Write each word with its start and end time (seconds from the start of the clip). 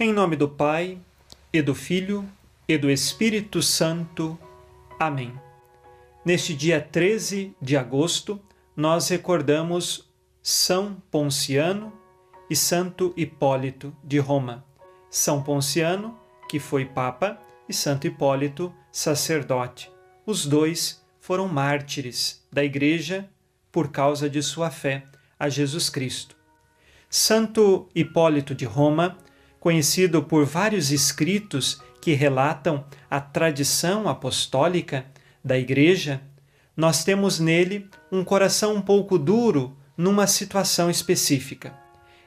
Em 0.00 0.12
nome 0.12 0.36
do 0.36 0.48
Pai, 0.48 0.96
e 1.52 1.60
do 1.60 1.74
Filho, 1.74 2.24
e 2.68 2.78
do 2.78 2.88
Espírito 2.88 3.60
Santo. 3.60 4.38
Amém. 4.96 5.32
Neste 6.24 6.54
dia 6.54 6.80
13 6.80 7.52
de 7.60 7.76
agosto, 7.76 8.40
nós 8.76 9.08
recordamos 9.08 10.08
São 10.40 11.02
Ponciano 11.10 11.92
e 12.48 12.54
Santo 12.54 13.12
Hipólito 13.16 13.92
de 14.04 14.20
Roma. 14.20 14.64
São 15.10 15.42
Ponciano, 15.42 16.16
que 16.48 16.60
foi 16.60 16.84
Papa, 16.84 17.36
e 17.68 17.74
Santo 17.74 18.06
Hipólito, 18.06 18.72
sacerdote. 18.92 19.90
Os 20.24 20.46
dois 20.46 21.04
foram 21.18 21.48
mártires 21.48 22.46
da 22.52 22.62
Igreja 22.62 23.28
por 23.72 23.90
causa 23.90 24.30
de 24.30 24.44
sua 24.44 24.70
fé 24.70 25.02
a 25.36 25.48
Jesus 25.48 25.90
Cristo. 25.90 26.36
Santo 27.10 27.88
Hipólito 27.96 28.54
de 28.54 28.64
Roma, 28.64 29.18
conhecido 29.60 30.22
por 30.22 30.44
vários 30.44 30.90
escritos 30.90 31.80
que 32.00 32.12
relatam 32.12 32.84
a 33.10 33.20
tradição 33.20 34.08
apostólica 34.08 35.04
da 35.44 35.58
Igreja, 35.58 36.20
nós 36.76 37.02
temos 37.04 37.40
nele 37.40 37.88
um 38.10 38.22
coração 38.22 38.74
um 38.74 38.80
pouco 38.80 39.18
duro 39.18 39.76
numa 39.96 40.26
situação 40.26 40.88
específica. 40.88 41.76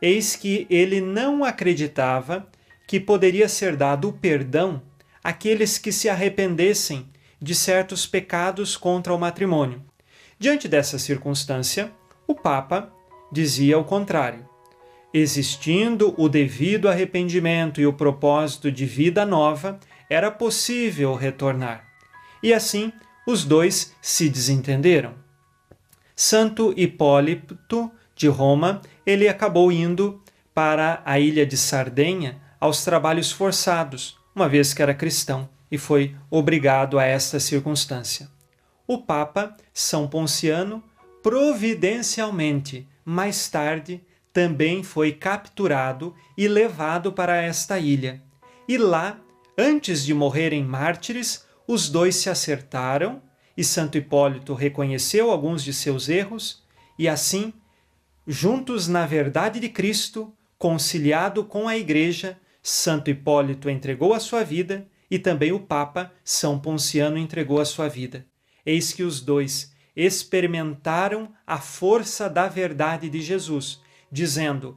Eis 0.00 0.36
que 0.36 0.66
ele 0.70 1.00
não 1.00 1.42
acreditava 1.42 2.46
que 2.86 3.00
poderia 3.00 3.48
ser 3.48 3.76
dado 3.76 4.08
o 4.08 4.12
perdão 4.12 4.80
àqueles 5.22 5.78
que 5.78 5.90
se 5.90 6.08
arrependessem 6.08 7.08
de 7.42 7.54
certos 7.54 8.06
pecados 8.06 8.76
contra 8.76 9.12
o 9.12 9.18
matrimônio. 9.18 9.82
Diante 10.38 10.68
dessa 10.68 10.98
circunstância, 10.98 11.90
o 12.26 12.34
Papa 12.34 12.92
dizia 13.32 13.78
o 13.78 13.84
contrário. 13.84 14.48
Existindo 15.18 16.14
o 16.18 16.28
devido 16.28 16.90
arrependimento 16.90 17.80
e 17.80 17.86
o 17.86 17.92
propósito 17.94 18.70
de 18.70 18.84
vida 18.84 19.24
nova, 19.24 19.80
era 20.10 20.30
possível 20.30 21.14
retornar. 21.14 21.86
E 22.42 22.52
assim, 22.52 22.92
os 23.26 23.42
dois 23.42 23.96
se 24.02 24.28
desentenderam. 24.28 25.14
Santo 26.14 26.74
Hipólito 26.76 27.90
de 28.14 28.28
Roma, 28.28 28.82
ele 29.06 29.26
acabou 29.26 29.72
indo 29.72 30.22
para 30.52 31.00
a 31.02 31.18
ilha 31.18 31.46
de 31.46 31.56
Sardenha 31.56 32.38
aos 32.60 32.84
trabalhos 32.84 33.32
forçados, 33.32 34.18
uma 34.34 34.50
vez 34.50 34.74
que 34.74 34.82
era 34.82 34.92
cristão 34.92 35.48
e 35.70 35.78
foi 35.78 36.14
obrigado 36.30 36.98
a 36.98 37.06
esta 37.06 37.40
circunstância. 37.40 38.28
O 38.86 38.98
Papa 38.98 39.56
São 39.72 40.06
Ponciano, 40.06 40.84
providencialmente, 41.22 42.86
mais 43.02 43.48
tarde, 43.48 44.02
também 44.36 44.82
foi 44.82 45.12
capturado 45.12 46.14
e 46.36 46.46
levado 46.46 47.10
para 47.10 47.40
esta 47.40 47.78
ilha. 47.78 48.22
E 48.68 48.76
lá, 48.76 49.18
antes 49.56 50.04
de 50.04 50.12
morrerem 50.12 50.62
mártires, 50.62 51.46
os 51.66 51.88
dois 51.88 52.16
se 52.16 52.28
acertaram 52.28 53.22
e 53.56 53.64
Santo 53.64 53.96
Hipólito 53.96 54.52
reconheceu 54.52 55.30
alguns 55.30 55.64
de 55.64 55.72
seus 55.72 56.10
erros 56.10 56.62
e 56.98 57.08
assim, 57.08 57.50
juntos 58.26 58.86
na 58.86 59.06
verdade 59.06 59.58
de 59.58 59.70
Cristo, 59.70 60.30
conciliado 60.58 61.42
com 61.42 61.66
a 61.66 61.74
Igreja, 61.74 62.38
Santo 62.62 63.08
Hipólito 63.08 63.70
entregou 63.70 64.12
a 64.12 64.20
sua 64.20 64.44
vida 64.44 64.86
e 65.10 65.18
também 65.18 65.50
o 65.50 65.60
Papa 65.60 66.12
São 66.22 66.58
Ponciano 66.58 67.16
entregou 67.16 67.58
a 67.58 67.64
sua 67.64 67.88
vida. 67.88 68.26
Eis 68.66 68.92
que 68.92 69.02
os 69.02 69.18
dois 69.18 69.72
experimentaram 69.96 71.32
a 71.46 71.56
força 71.56 72.28
da 72.28 72.48
verdade 72.48 73.08
de 73.08 73.22
Jesus 73.22 73.80
dizendo: 74.10 74.76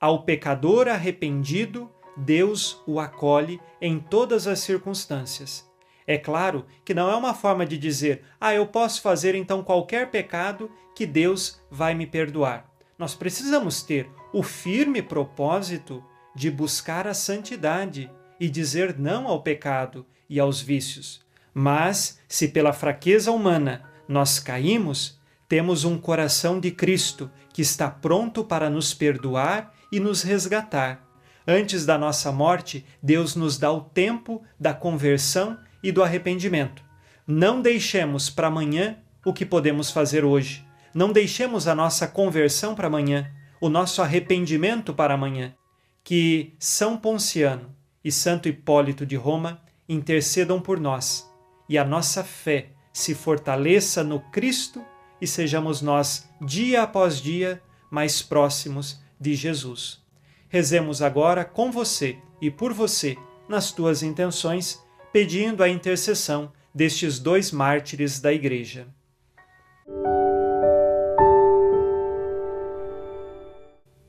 Ao 0.00 0.22
pecador 0.24 0.88
arrependido, 0.88 1.90
Deus 2.16 2.82
o 2.86 3.00
acolhe 3.00 3.60
em 3.80 3.98
todas 3.98 4.46
as 4.46 4.60
circunstâncias. 4.60 5.70
É 6.06 6.18
claro 6.18 6.66
que 6.84 6.94
não 6.94 7.10
é 7.10 7.16
uma 7.16 7.32
forma 7.32 7.64
de 7.64 7.78
dizer, 7.78 8.24
ah, 8.40 8.52
eu 8.52 8.66
posso 8.66 9.00
fazer 9.00 9.34
então 9.34 9.62
qualquer 9.62 10.10
pecado 10.10 10.70
que 10.94 11.06
Deus 11.06 11.60
vai 11.70 11.94
me 11.94 12.06
perdoar. 12.06 12.70
Nós 12.98 13.14
precisamos 13.14 13.82
ter 13.82 14.10
o 14.32 14.42
firme 14.42 15.00
propósito 15.00 16.04
de 16.34 16.50
buscar 16.50 17.06
a 17.06 17.14
santidade 17.14 18.10
e 18.38 18.48
dizer 18.48 18.98
não 18.98 19.26
ao 19.26 19.42
pecado 19.42 20.04
e 20.28 20.40
aos 20.40 20.60
vícios. 20.60 21.24
Mas, 21.54 22.18
se 22.26 22.48
pela 22.48 22.72
fraqueza 22.72 23.30
humana 23.30 23.84
nós 24.08 24.38
caímos, 24.38 25.20
temos 25.52 25.84
um 25.84 25.98
coração 25.98 26.58
de 26.58 26.70
Cristo 26.70 27.30
que 27.52 27.60
está 27.60 27.90
pronto 27.90 28.42
para 28.42 28.70
nos 28.70 28.94
perdoar 28.94 29.70
e 29.92 30.00
nos 30.00 30.22
resgatar. 30.22 31.06
Antes 31.46 31.84
da 31.84 31.98
nossa 31.98 32.32
morte, 32.32 32.86
Deus 33.02 33.36
nos 33.36 33.58
dá 33.58 33.70
o 33.70 33.82
tempo 33.82 34.42
da 34.58 34.72
conversão 34.72 35.58
e 35.82 35.92
do 35.92 36.02
arrependimento. 36.02 36.82
Não 37.26 37.60
deixemos 37.60 38.30
para 38.30 38.46
amanhã 38.46 38.96
o 39.26 39.30
que 39.30 39.44
podemos 39.44 39.90
fazer 39.90 40.24
hoje. 40.24 40.64
Não 40.94 41.12
deixemos 41.12 41.68
a 41.68 41.74
nossa 41.74 42.08
conversão 42.08 42.74
para 42.74 42.86
amanhã, 42.86 43.30
o 43.60 43.68
nosso 43.68 44.00
arrependimento 44.00 44.94
para 44.94 45.12
amanhã. 45.12 45.54
Que 46.02 46.54
São 46.58 46.96
Ponciano 46.96 47.76
e 48.02 48.10
Santo 48.10 48.48
Hipólito 48.48 49.04
de 49.04 49.16
Roma 49.16 49.60
intercedam 49.86 50.62
por 50.62 50.80
nós 50.80 51.30
e 51.68 51.76
a 51.76 51.84
nossa 51.84 52.24
fé 52.24 52.70
se 52.90 53.14
fortaleça 53.14 54.02
no 54.02 54.18
Cristo 54.18 54.82
e 55.22 55.26
sejamos 55.28 55.80
nós, 55.80 56.28
dia 56.40 56.82
após 56.82 57.18
dia, 57.18 57.62
mais 57.88 58.20
próximos 58.20 59.00
de 59.20 59.36
Jesus. 59.36 60.02
Rezemos 60.48 61.00
agora 61.00 61.44
com 61.44 61.70
você 61.70 62.18
e 62.40 62.50
por 62.50 62.72
você, 62.72 63.16
nas 63.48 63.70
tuas 63.70 64.02
intenções, 64.02 64.82
pedindo 65.12 65.62
a 65.62 65.68
intercessão 65.68 66.52
destes 66.74 67.20
dois 67.20 67.52
mártires 67.52 68.18
da 68.18 68.32
Igreja. 68.32 68.88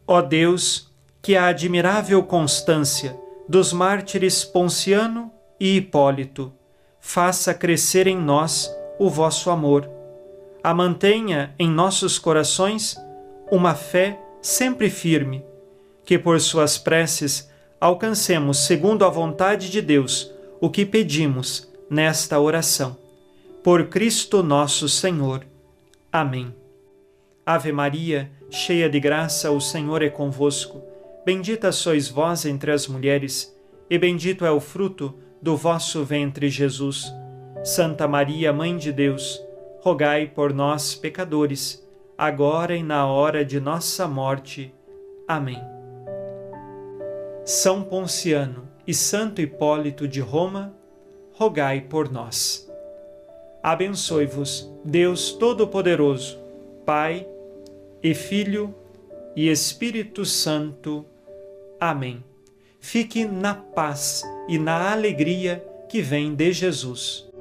Ó 0.07 0.19
Deus, 0.19 0.91
que 1.21 1.35
a 1.35 1.45
admirável 1.45 2.23
constância 2.23 3.15
dos 3.47 3.71
mártires 3.71 4.43
Ponciano 4.43 5.31
e 5.59 5.77
Hipólito 5.77 6.51
faça 6.99 7.53
crescer 7.53 8.07
em 8.07 8.17
nós 8.17 8.67
o 8.97 9.11
vosso 9.11 9.51
amor 9.51 9.87
a 10.63 10.73
mantenha 10.73 11.53
em 11.59 11.69
nossos 11.69 12.17
corações 12.17 12.95
uma 13.51 13.75
fé 13.75 14.17
sempre 14.41 14.89
firme, 14.89 15.43
que 16.05 16.17
por 16.17 16.39
suas 16.39 16.77
preces 16.77 17.51
alcancemos, 17.81 18.59
segundo 18.59 19.03
a 19.03 19.09
vontade 19.09 19.69
de 19.69 19.81
Deus, 19.81 20.31
o 20.61 20.69
que 20.69 20.85
pedimos 20.85 21.69
nesta 21.89 22.39
oração. 22.39 22.97
Por 23.61 23.87
Cristo 23.87 24.41
nosso 24.41 24.87
Senhor. 24.87 25.45
Amém. 26.09 26.55
Ave 27.45 27.73
Maria, 27.73 28.31
cheia 28.49 28.89
de 28.89 29.01
graça, 29.01 29.51
o 29.51 29.59
Senhor 29.59 30.01
é 30.01 30.09
convosco. 30.09 30.81
Bendita 31.25 31.73
sois 31.73 32.07
vós 32.07 32.45
entre 32.45 32.71
as 32.71 32.87
mulheres, 32.87 33.53
e 33.89 33.97
bendito 33.97 34.45
é 34.45 34.51
o 34.51 34.61
fruto 34.61 35.13
do 35.41 35.57
vosso 35.57 36.05
ventre, 36.05 36.49
Jesus. 36.49 37.13
Santa 37.65 38.07
Maria, 38.07 38.53
Mãe 38.53 38.77
de 38.77 38.91
Deus, 38.93 39.41
rogai 39.83 40.27
por 40.27 40.53
nós, 40.53 40.95
pecadores, 40.95 41.85
agora 42.17 42.73
e 42.73 42.81
na 42.81 43.05
hora 43.05 43.43
de 43.43 43.59
nossa 43.59 44.07
morte. 44.07 44.73
Amém. 45.27 45.61
São 47.43 47.83
Ponciano 47.83 48.65
e 48.87 48.93
Santo 48.93 49.41
Hipólito 49.41 50.07
de 50.07 50.21
Roma, 50.21 50.73
rogai 51.33 51.81
por 51.81 52.09
nós. 52.09 52.71
Abençoe-vos, 53.61 54.73
Deus 54.85 55.33
Todo-Poderoso, 55.33 56.39
Pai 56.85 57.27
e 58.01 58.13
Filho 58.13 58.73
e 59.35 59.49
Espírito 59.49 60.23
Santo. 60.23 61.05
Amém. 61.77 62.23
Fique 62.79 63.25
na 63.25 63.53
paz 63.53 64.23
e 64.47 64.57
na 64.57 64.93
alegria 64.93 65.61
que 65.89 66.01
vem 66.01 66.33
de 66.33 66.53
Jesus. 66.53 67.32